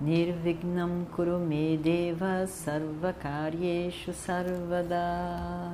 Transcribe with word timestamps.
Nirvignam 0.00 1.06
Kurume 1.14 1.78
Deva 1.78 2.46
Sarvakaryeshu 2.48 4.12
Sarvada 4.12 5.70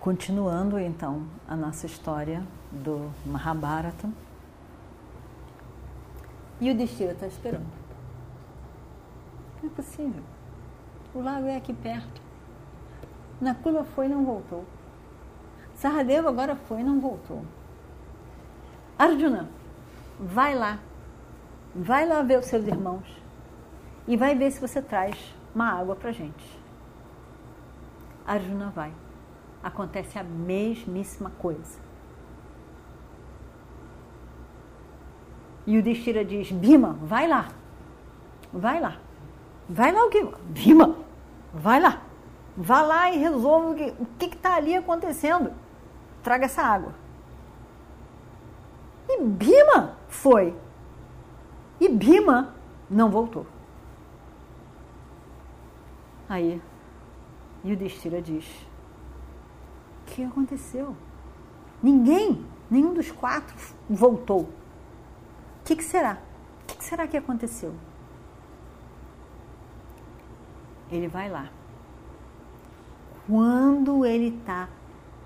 Continuando 0.00 0.78
então 0.78 1.22
a 1.46 1.54
nossa 1.54 1.86
história 1.86 2.42
do 2.72 3.10
Mahabharata. 3.24 4.10
E 6.60 6.70
o 6.70 6.76
destino 6.76 7.12
está 7.12 7.26
esperando. 7.26 7.66
Não 9.62 9.70
é 9.70 9.72
possível. 9.72 10.22
O 11.14 11.20
lago 11.20 11.46
é 11.46 11.56
aqui 11.56 11.72
perto. 11.72 12.20
Nakula 13.40 13.84
foi 13.84 14.06
e 14.06 14.08
não 14.08 14.24
voltou. 14.24 14.64
Saradeva 15.74 16.28
agora 16.28 16.56
foi 16.56 16.80
e 16.80 16.84
não 16.84 16.98
voltou. 16.98 17.44
Arjuna, 18.98 19.48
vai 20.18 20.56
lá. 20.56 20.80
Vai 21.80 22.06
lá 22.06 22.22
ver 22.22 22.40
os 22.40 22.46
seus 22.46 22.66
irmãos. 22.66 23.06
E 24.04 24.16
vai 24.16 24.34
ver 24.34 24.50
se 24.50 24.60
você 24.60 24.82
traz 24.82 25.32
uma 25.54 25.70
água 25.70 25.94
para 25.94 26.10
gente. 26.10 26.58
Arjuna 28.26 28.70
vai. 28.74 28.92
Acontece 29.62 30.18
a 30.18 30.24
mesmíssima 30.24 31.30
coisa. 31.38 31.78
E 35.64 35.78
o 35.78 35.82
Destira 35.82 36.24
diz: 36.24 36.50
Bima, 36.50 36.98
vai 37.00 37.28
lá. 37.28 37.48
Vai 38.52 38.80
lá. 38.80 38.96
Vai 39.68 39.92
lá 39.92 40.04
o 40.04 40.08
que? 40.08 40.26
Bima, 40.46 40.96
vai 41.54 41.80
lá. 41.80 42.02
Vá 42.56 42.82
lá 42.82 43.12
e 43.12 43.18
resolva 43.18 43.70
o 44.00 44.06
que 44.18 44.24
está 44.24 44.56
ali 44.56 44.74
acontecendo. 44.74 45.52
Traga 46.24 46.46
essa 46.46 46.62
água. 46.62 46.92
E 49.08 49.22
Bima 49.22 49.96
foi. 50.08 50.56
E 51.80 51.88
Bima 51.88 52.54
não 52.90 53.10
voltou. 53.10 53.46
Aí, 56.28 56.60
Yudhishthira 57.64 58.20
diz: 58.20 58.44
O 60.02 60.10
que 60.10 60.24
aconteceu? 60.24 60.96
Ninguém, 61.82 62.44
nenhum 62.70 62.92
dos 62.92 63.10
quatro 63.10 63.54
voltou. 63.88 64.42
O 64.42 64.48
que, 65.64 65.76
que 65.76 65.84
será? 65.84 66.18
O 66.62 66.66
que, 66.66 66.78
que 66.78 66.84
será 66.84 67.06
que 67.06 67.16
aconteceu? 67.16 67.74
Ele 70.90 71.06
vai 71.08 71.28
lá 71.30 71.50
quando 73.28 74.06
ele 74.06 74.28
está 74.28 74.70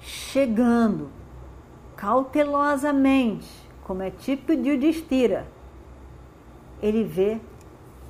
chegando 0.00 1.08
cautelosamente, 1.96 3.48
como 3.84 4.02
é 4.02 4.10
tipo 4.10 4.56
de 4.56 4.72
Udistira, 4.72 5.46
ele 6.82 7.04
vê 7.04 7.40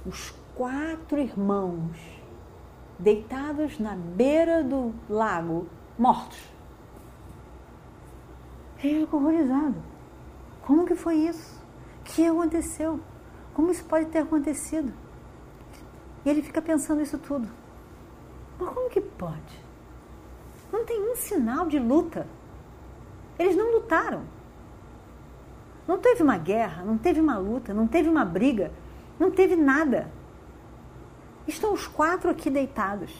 os 0.06 0.30
quatro 0.54 1.18
irmãos 1.18 1.96
deitados 2.98 3.78
na 3.78 3.94
beira 3.94 4.64
do 4.64 4.94
lago, 5.08 5.66
mortos. 5.98 6.40
Ele 8.82 9.00
ficou 9.02 9.20
horrorizado. 9.20 9.76
Como 10.62 10.86
que 10.86 10.94
foi 10.94 11.16
isso? 11.16 11.62
O 12.00 12.04
que 12.04 12.26
aconteceu? 12.26 12.98
Como 13.54 13.70
isso 13.70 13.84
pode 13.84 14.06
ter 14.06 14.20
acontecido? 14.20 14.92
E 16.24 16.30
ele 16.30 16.42
fica 16.42 16.62
pensando 16.62 17.02
isso 17.02 17.18
tudo. 17.18 17.48
Mas 18.58 18.68
como 18.70 18.88
que 18.88 19.00
pode? 19.00 19.62
Não 20.72 20.84
tem 20.84 21.00
um 21.00 21.14
sinal 21.14 21.66
de 21.66 21.78
luta. 21.78 22.26
Eles 23.38 23.56
não 23.56 23.72
lutaram. 23.72 24.24
Não 25.86 25.98
teve 25.98 26.22
uma 26.22 26.38
guerra, 26.38 26.84
não 26.84 26.96
teve 26.96 27.20
uma 27.20 27.36
luta, 27.38 27.74
não 27.74 27.86
teve 27.86 28.08
uma 28.08 28.24
briga, 28.24 28.70
não 29.18 29.30
teve 29.30 29.56
nada. 29.56 30.10
Estão 31.46 31.72
os 31.72 31.86
quatro 31.86 32.30
aqui 32.30 32.50
deitados. 32.50 33.12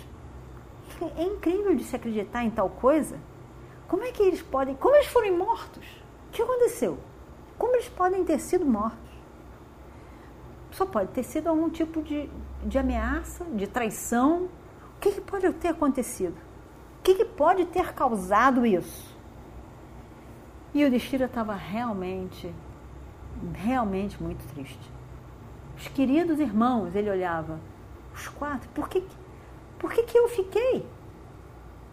É 1.17 1.25
incrível 1.25 1.75
de 1.75 1.83
se 1.85 1.97
acreditar 1.97 2.45
em 2.45 2.51
tal 2.51 2.71
coisa. 2.71 3.19
Como 3.89 4.05
é 4.05 4.13
que 4.13 4.23
eles 4.23 4.43
podem. 4.43 4.75
Como 4.75 4.95
eles 4.95 5.09
foram 5.09 5.37
mortos? 5.37 5.85
O 6.29 6.33
que 6.33 6.43
aconteceu? 6.43 6.99
Como 7.59 7.75
eles 7.75 7.89
podem 7.89 8.25
ter 8.25 8.39
sido 8.39 8.65
mortos? 8.65 9.11
Só 10.71 10.87
pode 10.87 11.09
ter 11.09 11.23
sido 11.23 11.49
algum 11.49 11.69
tipo 11.69 12.01
de, 12.01 12.31
de 12.65 12.79
ameaça, 12.79 13.45
de 13.45 13.67
traição. 13.67 14.45
O 14.97 15.01
que, 15.01 15.13
que 15.13 15.21
pode 15.21 15.53
ter 15.55 15.69
acontecido? 15.69 16.37
O 17.01 17.03
que, 17.03 17.15
que 17.17 17.25
pode 17.25 17.65
ter 17.67 17.93
causado 17.93 18.65
isso? 18.65 19.12
E 20.75 20.85
o 20.85 20.91
Destira 20.91 21.27
estava 21.27 21.55
realmente, 21.55 22.53
realmente 23.55 24.23
muito 24.23 24.47
triste. 24.55 24.91
Os 25.77 25.89
queridos 25.89 26.39
irmãos, 26.39 26.95
ele 26.95 27.11
olhava, 27.11 27.61
os 28.15 28.29
quatro, 28.29 28.69
por 28.71 28.89
que, 28.89 29.05
por 29.79 29.93
que, 29.93 30.03
que 30.05 30.19
eu 30.19 30.29
fiquei? 30.29 30.87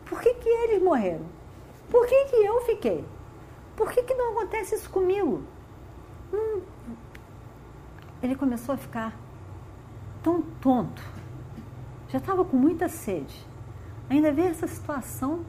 Por 0.06 0.22
que, 0.22 0.34
que 0.36 0.50
eles 0.50 0.82
morreram? 0.82 1.26
Por 1.90 2.06
que, 2.08 2.26
que 2.26 2.36
eu 2.36 2.62
fiquei? 2.62 3.06
Por 3.76 3.92
que, 3.92 4.04
que 4.04 4.14
não 4.14 4.32
acontece 4.32 4.76
isso 4.76 4.90
comigo? 4.90 5.44
Hum. 6.34 6.62
Ele 8.22 8.36
começou 8.36 8.76
a 8.76 8.78
ficar 8.78 9.18
tão 10.22 10.42
tonto. 10.62 11.02
Já 12.10 12.18
estava 12.18 12.44
com 12.44 12.58
muita 12.58 12.90
sede 12.90 13.48
ainda 14.10 14.32
ver 14.32 14.52
essa 14.52 14.68
situação 14.68 15.46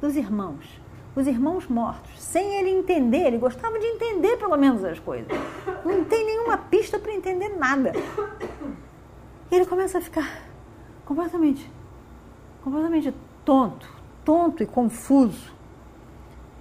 dos 0.00 0.16
irmãos, 0.16 0.80
os 1.16 1.26
irmãos 1.26 1.68
mortos, 1.68 2.20
sem 2.20 2.56
ele 2.58 2.70
entender, 2.70 3.26
ele 3.26 3.38
gostava 3.38 3.78
de 3.78 3.86
entender 3.86 4.36
pelo 4.36 4.56
menos 4.56 4.84
as 4.84 4.98
coisas. 4.98 5.28
Não 5.84 6.04
tem 6.04 6.26
nenhuma 6.26 6.58
pista 6.58 6.98
para 6.98 7.12
entender 7.12 7.50
nada. 7.50 7.92
E 9.50 9.54
ele 9.54 9.64
começa 9.64 9.98
a 9.98 10.00
ficar 10.00 10.42
completamente, 11.04 11.70
completamente 12.62 13.14
tonto, 13.44 13.88
tonto 14.24 14.62
e 14.62 14.66
confuso. 14.66 15.52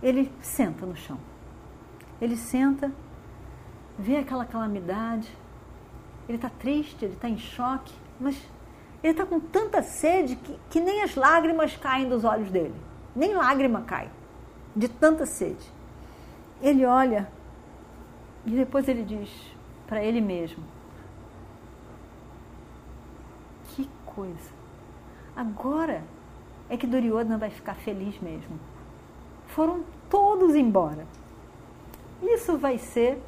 Ele 0.02 0.32
senta 0.40 0.86
no 0.86 0.96
chão. 0.96 1.18
Ele 2.22 2.38
senta, 2.38 2.92
vê 3.98 4.18
aquela 4.18 4.46
calamidade, 4.46 5.36
ele 6.30 6.38
está 6.38 6.50
triste, 6.50 7.04
ele 7.04 7.14
está 7.14 7.28
em 7.28 7.38
choque, 7.38 7.94
mas 8.20 8.36
ele 9.02 9.12
está 9.12 9.26
com 9.26 9.40
tanta 9.40 9.82
sede 9.82 10.36
que, 10.36 10.60
que 10.70 10.80
nem 10.80 11.02
as 11.02 11.16
lágrimas 11.16 11.76
caem 11.76 12.08
dos 12.08 12.24
olhos 12.24 12.52
dele. 12.52 12.76
Nem 13.16 13.34
lágrima 13.34 13.82
cai, 13.82 14.10
de 14.76 14.88
tanta 14.88 15.26
sede. 15.26 15.72
Ele 16.62 16.86
olha 16.86 17.30
e 18.46 18.52
depois 18.52 18.88
ele 18.88 19.04
diz 19.04 19.30
para 19.88 20.04
ele 20.04 20.22
mesmo: 20.22 20.64
Que 23.70 23.90
coisa! 24.06 24.52
Agora 25.36 26.04
é 26.70 26.78
que 26.78 26.88
Duryodhana 26.88 27.38
vai 27.38 27.50
ficar 27.50 27.76
feliz 27.76 28.20
mesmo. 28.22 28.60
Foram 29.48 29.84
todos 30.10 30.56
embora. 30.56 31.06
Isso 32.22 32.58
vai 32.58 32.78
ser 32.78 33.22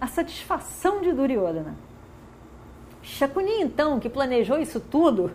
a 0.00 0.06
satisfação 0.06 1.00
de 1.00 1.12
Duryodhana. 1.12 1.74
Shakuni, 3.02 3.60
então, 3.60 4.00
que 4.00 4.08
planejou 4.08 4.58
isso 4.58 4.80
tudo, 4.80 5.30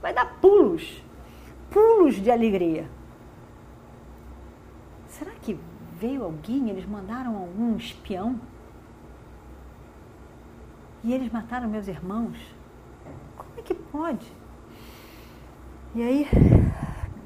vai 0.00 0.12
dar 0.12 0.38
pulos, 0.40 1.02
pulos 1.70 2.16
de 2.16 2.30
alegria. 2.30 2.88
Será 5.08 5.30
que 5.42 5.58
veio 6.02 6.24
alguém? 6.24 6.68
Eles 6.68 6.84
mandaram 6.84 7.36
algum 7.36 7.76
espião? 7.76 8.40
E 11.04 11.12
eles 11.12 11.30
mataram 11.30 11.68
meus 11.68 11.86
irmãos? 11.86 12.36
Como 13.36 13.50
é 13.56 13.62
que 13.62 13.74
pode? 13.74 14.26
E 15.94 16.02
aí, 16.02 16.26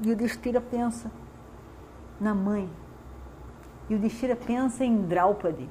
Yudhishthira 0.05 0.61
pensa 0.61 1.11
na 2.21 2.35
mãe. 2.35 2.69
Yudhishthira 3.91 4.37
pensa 4.37 4.85
em 4.85 5.07
Draupadi 5.07 5.69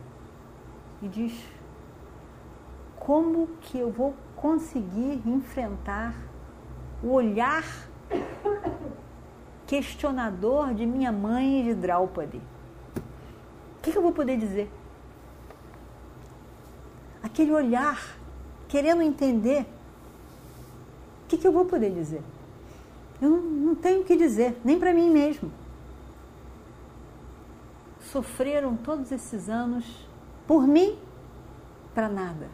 e 1.02 1.08
diz: 1.08 1.48
como 2.98 3.48
que 3.62 3.78
eu 3.78 3.92
vou 3.92 4.16
conseguir 4.36 5.22
enfrentar 5.28 6.16
o 7.04 7.12
olhar 7.12 7.66
questionador 9.68 10.74
de 10.74 10.86
minha 10.86 11.12
mãe 11.12 11.62
e 11.62 11.64
de 11.66 11.76
Draupadi? 11.76 12.42
Que, 13.86 13.92
que 13.92 13.98
eu 14.00 14.02
vou 14.02 14.12
poder 14.12 14.36
dizer? 14.36 14.68
Aquele 17.22 17.52
olhar 17.52 18.18
querendo 18.68 19.04
entender 19.04 19.64
O 21.24 21.28
que, 21.28 21.38
que 21.38 21.48
eu 21.48 21.52
vou 21.52 21.66
poder 21.66 21.94
dizer? 21.94 22.24
Eu 23.22 23.30
não, 23.30 23.42
não 23.42 23.76
tenho 23.76 24.02
o 24.02 24.04
que 24.04 24.16
dizer, 24.16 24.60
nem 24.66 24.80
para 24.80 24.92
mim 24.92 25.12
mesmo. 25.12 25.52
Sofreram 28.12 28.76
todos 28.76 29.12
esses 29.12 29.50
anos 29.50 29.86
por 30.48 30.66
mim, 30.68 30.98
para 31.94 32.10
nada. 32.10 32.50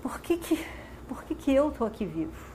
Por 0.00 0.20
que, 0.20 0.36
que, 0.36 0.64
por 1.08 1.24
que, 1.24 1.34
que 1.34 1.52
eu 1.52 1.70
estou 1.70 1.86
aqui 1.86 2.06
vivo? 2.06 2.53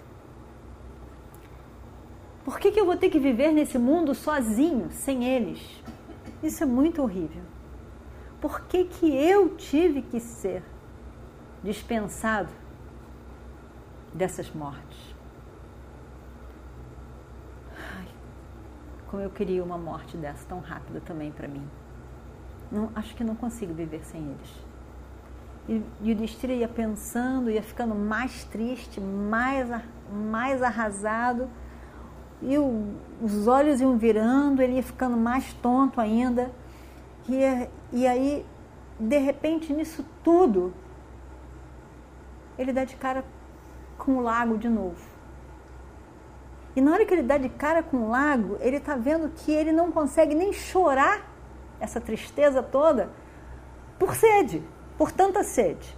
Por 2.49 2.59
que, 2.59 2.71
que 2.71 2.79
eu 2.79 2.85
vou 2.87 2.97
ter 2.97 3.11
que 3.11 3.19
viver 3.19 3.51
nesse 3.51 3.77
mundo 3.77 4.15
sozinho, 4.15 4.89
sem 4.89 5.23
eles? 5.23 5.61
Isso 6.41 6.63
é 6.63 6.65
muito 6.65 6.99
horrível. 6.99 7.43
Por 8.41 8.61
que, 8.61 8.85
que 8.85 9.05
eu 9.05 9.55
tive 9.55 10.01
que 10.01 10.19
ser 10.19 10.63
dispensado 11.63 12.49
dessas 14.11 14.49
mortes? 14.49 15.15
Ai, 17.77 18.07
como 19.11 19.21
eu 19.21 19.29
queria 19.29 19.63
uma 19.63 19.77
morte 19.77 20.17
dessa 20.17 20.43
tão 20.47 20.59
rápida 20.59 20.99
também 21.01 21.31
para 21.31 21.47
mim. 21.47 21.69
Não, 22.71 22.89
acho 22.95 23.15
que 23.15 23.23
não 23.23 23.35
consigo 23.35 23.75
viver 23.75 24.03
sem 24.03 24.23
eles. 24.23 25.83
E, 26.01 26.11
o 26.11 26.15
Destira 26.15 26.53
ia 26.53 26.67
pensando, 26.67 27.51
ia 27.51 27.61
ficando 27.61 27.93
mais 27.93 28.43
triste, 28.45 28.99
mais, 28.99 29.69
mais 30.11 30.63
arrasado 30.63 31.47
e 32.41 32.57
o, 32.57 32.93
os 33.21 33.47
olhos 33.47 33.81
iam 33.81 33.97
virando, 33.97 34.61
ele 34.61 34.73
ia 34.73 34.83
ficando 34.83 35.17
mais 35.17 35.53
tonto 35.53 35.99
ainda. 35.99 36.51
E, 37.27 37.67
e 37.91 38.07
aí, 38.07 38.45
de 38.99 39.17
repente, 39.17 39.73
nisso 39.73 40.05
tudo, 40.23 40.73
ele 42.57 42.71
dá 42.71 42.85
de 42.85 42.95
cara 42.95 43.23
com 43.97 44.17
o 44.17 44.21
lago 44.21 44.57
de 44.57 44.69
novo. 44.69 45.01
E 46.75 46.81
na 46.81 46.91
hora 46.93 47.05
que 47.05 47.13
ele 47.13 47.23
dá 47.23 47.37
de 47.37 47.49
cara 47.49 47.83
com 47.83 47.97
o 47.97 48.09
lago, 48.09 48.57
ele 48.61 48.77
está 48.77 48.95
vendo 48.95 49.29
que 49.29 49.51
ele 49.51 49.71
não 49.71 49.91
consegue 49.91 50.33
nem 50.33 50.53
chorar 50.53 51.27
essa 51.79 51.99
tristeza 51.99 52.63
toda 52.63 53.09
por 53.97 54.15
sede, 54.15 54.63
por 54.97 55.11
tanta 55.11 55.43
sede. 55.43 55.97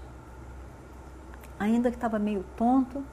Ainda 1.60 1.92
que 1.92 1.98
estava 1.98 2.18
meio 2.18 2.44
tonto, 2.56 3.04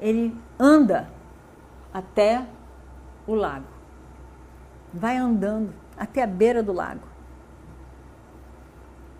ele 0.00 0.36
anda 0.58 1.08
até 1.94 2.44
o 3.24 3.34
lago. 3.36 3.66
Vai 4.92 5.16
andando 5.16 5.72
até 5.96 6.24
a 6.24 6.26
beira 6.26 6.60
do 6.60 6.72
lago. 6.72 7.06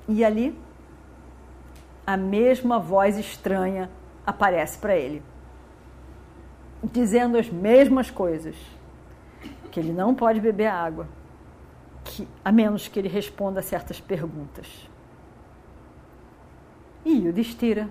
E 0.09 0.25
ali, 0.25 0.59
a 2.05 2.17
mesma 2.17 2.79
voz 2.81 3.17
estranha 3.17 3.88
aparece 4.26 4.76
para 4.79 4.97
ele, 4.97 5.23
dizendo 6.82 7.38
as 7.38 7.49
mesmas 7.49 8.11
coisas: 8.11 8.56
que 9.70 9.81
ele 9.81 9.93
não 9.93 10.15
pode 10.15 10.41
beber 10.41 10.67
água, 10.67 11.09
que, 12.05 12.29
a 12.44 12.53
menos 12.53 12.88
que 12.88 12.99
ele 12.99 13.09
responda 13.09 13.61
a 13.61 13.62
certas 13.62 14.00
perguntas. 14.00 14.88
E 17.05 17.29
o 17.29 17.32
destira, 17.32 17.88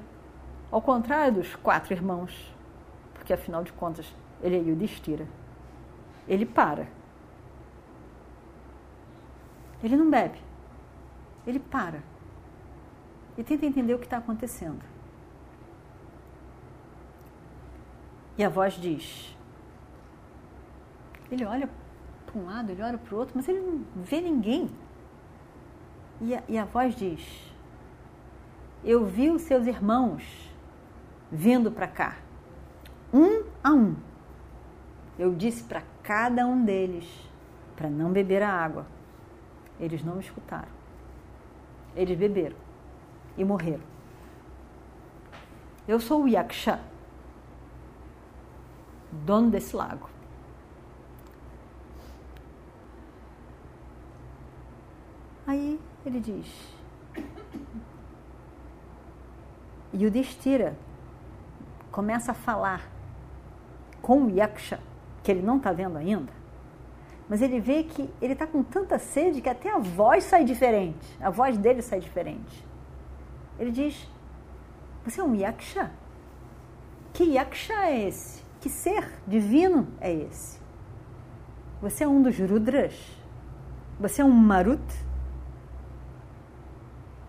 ao 0.72 0.82
contrário 0.82 1.36
dos 1.36 1.56
quatro 1.56 1.94
irmãos, 1.94 2.54
porque 3.14 3.34
afinal 3.34 3.64
de 3.64 3.72
contas 3.74 4.06
ele 4.42 4.58
é 4.58 4.60
Yudhishthira. 4.60 5.28
Ele 6.28 6.46
para. 6.46 6.88
Ele 9.84 9.98
não 9.98 10.10
bebe. 10.10 10.40
Ele 11.46 11.60
para. 11.60 12.02
E 13.38 13.44
tenta 13.44 13.66
entender 13.66 13.94
o 13.94 14.00
que 14.00 14.06
está 14.06 14.18
acontecendo. 14.18 14.82
E 18.38 18.44
a 18.44 18.50
voz 18.50 18.74
diz. 18.74 19.36
Ele 21.30 21.46
olha 21.46 21.70
para 22.26 22.40
um 22.40 22.46
lado, 22.46 22.72
ele 22.72 22.82
olha 22.82 22.98
para 22.98 23.16
o 23.16 23.18
outro, 23.18 23.34
mas 23.36 23.48
ele 23.48 23.60
não 23.60 23.86
vê 23.96 24.22
ninguém. 24.22 24.70
E 26.22 26.36
a, 26.36 26.44
e 26.48 26.58
a 26.58 26.66
voz 26.66 26.96
diz: 26.96 27.54
Eu 28.84 29.06
vi 29.06 29.30
os 29.30 29.42
seus 29.44 29.68
irmãos 29.68 30.24
vindo 31.32 31.72
para 31.72 31.88
cá, 31.88 32.18
um 33.12 33.44
a 33.64 33.72
um 33.72 33.96
eu 35.18 35.34
disse 35.34 35.64
para 35.64 35.84
cada 36.02 36.46
um 36.46 36.66
deles 36.66 37.06
para 37.76 37.90
não 37.90 38.12
beber 38.12 38.42
a 38.42 38.50
água. 38.50 38.86
Eles 39.80 40.04
não 40.04 40.16
me 40.16 40.22
escutaram. 40.22 40.72
Eles 41.96 42.18
beberam 42.18 42.56
e 43.38 43.44
morreram. 43.44 43.84
Eu 45.88 46.00
sou 46.00 46.24
o 46.24 46.28
Yaksha, 46.28 46.80
dono 49.12 49.50
desse 49.50 49.76
lago. 49.76 50.10
Aí 55.46 55.80
ele 56.06 56.20
diz: 56.20 56.74
E 59.92 60.06
o 60.06 60.12
Destira 60.12 60.76
começa 61.92 62.32
a 62.32 62.36
falar 62.36 62.90
com 64.02 64.24
o 64.24 64.30
Yaksha 64.30 64.80
que 65.24 65.32
ele 65.32 65.42
não 65.42 65.58
está 65.58 65.72
vendo 65.72 65.98
ainda, 65.98 66.32
mas 67.30 67.42
ele 67.42 67.60
vê 67.60 67.84
que 67.84 68.10
ele 68.22 68.34
está 68.34 68.46
com 68.46 68.62
tanta 68.62 69.00
sede 69.00 69.42
que 69.42 69.50
até 69.50 69.74
a 69.74 69.80
voz 69.80 70.26
sai 70.26 70.44
diferente, 70.44 71.18
a 71.20 71.30
voz 71.30 71.58
dele 71.58 71.82
sai 71.82 72.00
diferente. 72.00 72.66
Ele 73.58 73.72
diz: 73.72 74.08
Você 75.06 75.22
é 75.22 75.24
um 75.24 75.34
yaksha? 75.34 75.92
Que 77.14 77.24
yaksha 77.24 77.74
é 77.86 78.08
esse? 78.08 78.44
Que 78.60 78.70
ser 78.70 79.10
divino 79.26 79.88
é 80.02 80.14
esse? 80.14 80.60
Você 81.82 82.04
é 82.04 82.08
um 82.08 82.22
dos 82.22 82.38
Rudras? 82.40 82.96
Você 84.00 84.22
é 84.22 84.26
um 84.26 84.32
Marut? 84.32 84.82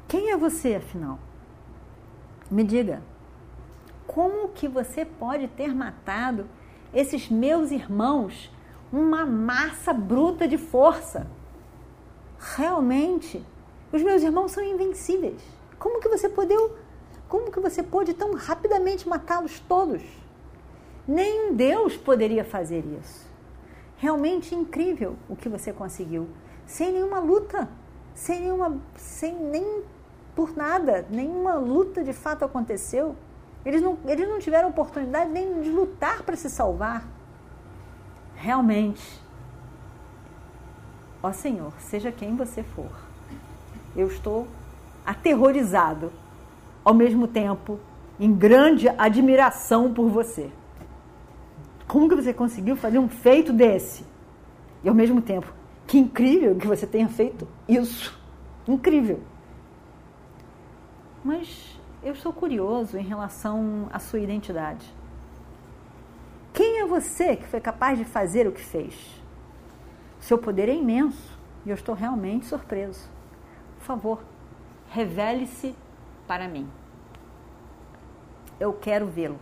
Quem 0.09 0.31
é 0.31 0.37
você, 0.37 0.77
afinal? 0.77 1.19
Me 2.51 2.63
diga, 2.63 3.03
como 4.07 4.49
que 4.51 4.69
você 4.69 5.05
pode 5.05 5.49
ter 5.49 5.75
matado 5.75 6.47
esses 6.95 7.29
meus 7.29 7.71
irmãos 7.71 8.51
uma 8.93 9.27
massa 9.27 9.93
bruta 9.93 10.47
de 10.47 10.57
força. 10.57 11.27
Realmente, 12.57 13.45
os 13.93 14.03
meus 14.03 14.23
irmãos 14.23 14.53
são 14.53 14.63
invencíveis. 14.63 15.43
Como 15.79 16.01
que 16.01 16.09
você 16.09 16.29
pôde, 16.29 16.55
como 17.29 17.51
que 17.51 17.59
você 17.61 17.83
pôde 17.83 18.15
tão 18.15 18.35
rapidamente 18.35 19.09
matá-los 19.09 19.59
todos? 19.61 20.03
Nem 21.07 21.55
Deus 21.55 21.97
poderia 21.97 22.45
fazer 22.45 22.85
isso. 23.01 23.27
Realmente 23.97 24.55
incrível 24.55 25.17
o 25.29 25.37
que 25.37 25.49
você 25.49 25.73
conseguiu, 25.73 26.29
sem 26.67 26.93
nenhuma 26.93 27.19
luta, 27.19 27.69
sem 28.15 28.41
nenhuma, 28.41 28.81
sem 28.97 29.35
nem 29.35 29.83
por 30.35 30.57
nada, 30.57 31.07
nenhuma 31.11 31.55
luta 31.55 32.03
de 32.03 32.13
fato 32.13 32.45
aconteceu. 32.45 33.17
Eles 33.65 33.81
não, 33.81 33.99
eles 34.07 34.29
não 34.29 34.39
tiveram 34.39 34.69
oportunidade 34.69 35.31
nem 35.31 35.63
de 35.63 35.71
lutar 35.71 36.23
para 36.23 36.37
se 36.37 36.51
salvar. 36.51 37.07
Realmente, 38.35 39.21
ó 41.23 41.33
Senhor, 41.33 41.73
seja 41.79 42.13
quem 42.13 42.37
você 42.37 42.63
for, 42.63 42.91
eu 43.97 44.09
estou 44.09 44.47
aterrorizado, 45.07 46.13
ao 46.85 46.93
mesmo 46.93 47.27
tempo 47.27 47.79
em 48.21 48.33
grande 48.33 48.89
admiração 48.89 49.93
por 49.93 50.09
você. 50.09 50.51
Como 51.87 52.09
que 52.09 52.15
você 52.15 52.33
conseguiu 52.33 52.77
fazer 52.77 52.99
um 52.99 53.09
feito 53.09 53.53
desse? 53.53 54.05
E 54.83 54.89
ao 54.89 54.95
mesmo 54.95 55.21
tempo, 55.21 55.53
que 55.87 55.99
incrível 55.99 56.57
que 56.57 56.67
você 56.67 56.87
tenha 56.87 57.09
feito 57.09 57.49
isso. 57.69 58.19
Incrível. 58.67 59.21
Mas 61.25 61.79
eu 62.05 62.13
estou 62.13 62.33
curioso 62.33 62.99
em 62.99 63.03
relação 63.03 63.89
à 63.91 63.99
sua 63.99 64.21
identidade. 64.21 64.87
Quem 66.53 66.81
é 66.81 66.87
você 66.87 67.35
que 67.35 67.49
foi 67.49 67.61
capaz 67.61 67.99
de 67.99 68.05
fazer 68.05 68.47
o 68.47 68.53
que 68.53 68.61
fez? 68.61 68.95
Seu 70.21 70.37
poder 70.37 70.69
é 70.69 70.75
imenso 70.75 71.39
e 71.65 71.71
eu 71.71 71.75
estou 71.75 71.95
realmente 71.95 72.45
surpreso. 72.45 73.09
Por 73.79 73.85
favor, 73.85 74.23
revele-se 74.91 75.75
para 76.29 76.47
mim. 76.47 76.69
Eu 78.61 78.75
quero 78.75 79.07
vê-lo. 79.07 79.39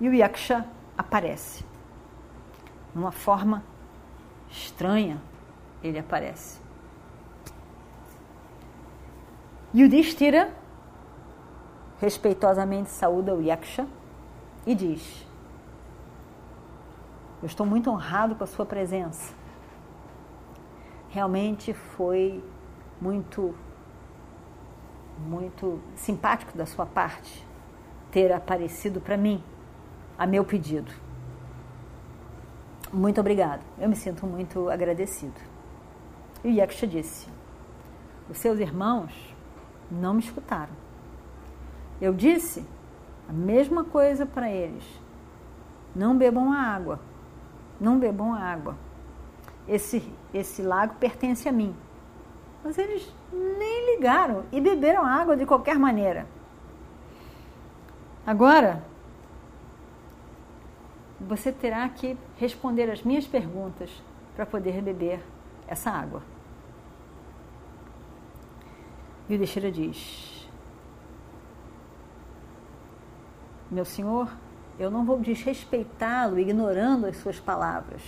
E 0.00 0.08
o 0.08 0.14
Yaksha 0.14 0.66
aparece. 0.96 1.64
Numa 2.94 3.12
forma 3.12 3.62
estranha, 4.50 5.20
ele 5.82 5.98
aparece. 5.98 6.60
Yudhishthira 9.74 10.61
respeitosamente 12.02 12.90
saúda 12.90 13.32
o 13.32 13.40
Yaksha 13.40 13.86
e 14.66 14.74
diz: 14.74 15.24
Eu 17.40 17.46
estou 17.46 17.64
muito 17.64 17.88
honrado 17.88 18.34
com 18.34 18.42
a 18.42 18.46
sua 18.46 18.66
presença. 18.66 19.32
Realmente 21.08 21.72
foi 21.72 22.42
muito 23.00 23.54
muito 25.28 25.80
simpático 25.94 26.58
da 26.58 26.66
sua 26.66 26.84
parte 26.84 27.46
ter 28.10 28.32
aparecido 28.32 29.00
para 29.00 29.16
mim 29.16 29.40
a 30.18 30.26
meu 30.26 30.44
pedido. 30.44 30.92
Muito 32.92 33.20
obrigado. 33.20 33.62
Eu 33.78 33.88
me 33.88 33.94
sinto 33.94 34.26
muito 34.26 34.68
agradecido. 34.68 35.40
E 36.42 36.48
o 36.48 36.50
Yaksha 36.50 36.84
disse: 36.84 37.28
Os 38.28 38.38
seus 38.38 38.58
irmãos 38.58 39.36
não 39.88 40.14
me 40.14 40.20
escutaram. 40.20 40.81
Eu 42.02 42.12
disse 42.12 42.66
a 43.28 43.32
mesma 43.32 43.84
coisa 43.84 44.26
para 44.26 44.50
eles. 44.50 44.82
Não 45.94 46.18
bebam 46.18 46.52
a 46.52 46.60
água. 46.60 46.98
Não 47.80 47.96
bebam 47.96 48.34
a 48.34 48.40
água. 48.40 48.76
Esse, 49.68 50.02
esse 50.34 50.62
lago 50.62 50.96
pertence 50.98 51.48
a 51.48 51.52
mim. 51.52 51.76
Mas 52.64 52.76
eles 52.76 53.08
nem 53.32 53.94
ligaram 53.94 54.42
e 54.50 54.60
beberam 54.60 55.06
água 55.06 55.36
de 55.36 55.46
qualquer 55.46 55.78
maneira. 55.78 56.26
Agora, 58.26 58.82
você 61.20 61.52
terá 61.52 61.88
que 61.88 62.18
responder 62.36 62.90
as 62.90 63.04
minhas 63.04 63.28
perguntas 63.28 64.02
para 64.34 64.44
poder 64.44 64.82
beber 64.82 65.20
essa 65.68 65.88
água. 65.88 66.20
E 69.28 69.32
o 69.32 69.34
Yudhishthira 69.34 69.70
diz: 69.70 70.31
Meu 73.72 73.86
senhor, 73.86 74.30
eu 74.78 74.90
não 74.90 75.02
vou 75.02 75.18
desrespeitá-lo 75.18 76.38
ignorando 76.38 77.06
as 77.06 77.16
suas 77.16 77.40
palavras. 77.40 78.02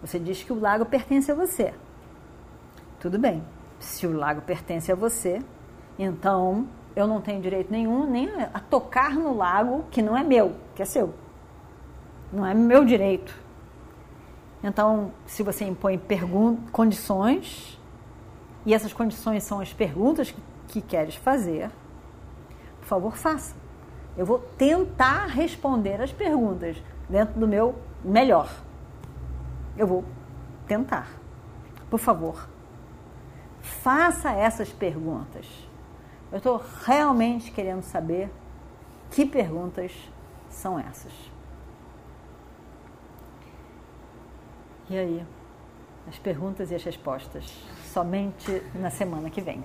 Você 0.00 0.16
diz 0.16 0.44
que 0.44 0.52
o 0.52 0.60
lago 0.60 0.86
pertence 0.86 1.32
a 1.32 1.34
você. 1.34 1.74
Tudo 3.00 3.18
bem. 3.18 3.42
Se 3.80 4.06
o 4.06 4.16
lago 4.16 4.40
pertence 4.42 4.92
a 4.92 4.94
você, 4.94 5.42
então 5.98 6.68
eu 6.94 7.08
não 7.08 7.20
tenho 7.20 7.42
direito 7.42 7.72
nenhum 7.72 8.08
nem 8.08 8.28
a 8.54 8.60
tocar 8.60 9.14
no 9.14 9.36
lago 9.36 9.86
que 9.90 10.00
não 10.00 10.16
é 10.16 10.22
meu, 10.22 10.54
que 10.76 10.82
é 10.82 10.84
seu. 10.84 11.12
Não 12.32 12.46
é 12.46 12.54
meu 12.54 12.84
direito. 12.84 13.36
Então, 14.62 15.10
se 15.26 15.42
você 15.42 15.64
impõe 15.64 16.00
condições, 16.70 17.76
e 18.64 18.72
essas 18.72 18.92
condições 18.92 19.42
são 19.42 19.58
as 19.58 19.72
perguntas 19.72 20.30
que, 20.30 20.40
que 20.68 20.80
queres 20.80 21.16
fazer, 21.16 21.72
por 22.78 22.86
favor, 22.86 23.16
faça. 23.16 23.61
Eu 24.16 24.26
vou 24.26 24.38
tentar 24.38 25.26
responder 25.26 26.00
as 26.00 26.12
perguntas 26.12 26.76
dentro 27.08 27.38
do 27.38 27.48
meu 27.48 27.74
melhor. 28.04 28.48
Eu 29.76 29.86
vou 29.86 30.04
tentar. 30.66 31.08
Por 31.88 31.98
favor, 31.98 32.48
faça 33.60 34.30
essas 34.32 34.70
perguntas. 34.70 35.46
Eu 36.30 36.38
estou 36.38 36.62
realmente 36.84 37.50
querendo 37.50 37.82
saber 37.82 38.30
que 39.10 39.26
perguntas 39.26 39.92
são 40.48 40.78
essas. 40.78 41.12
E 44.88 44.98
aí? 44.98 45.26
As 46.08 46.18
perguntas 46.18 46.70
e 46.70 46.74
as 46.74 46.82
respostas, 46.82 47.44
somente 47.92 48.62
na 48.74 48.90
semana 48.90 49.30
que 49.30 49.40
vem. 49.40 49.64